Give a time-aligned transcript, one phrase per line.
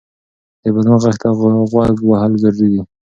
[0.61, 1.27] د بدن غږ ته
[1.71, 2.81] غوږ وهل ضروري دی.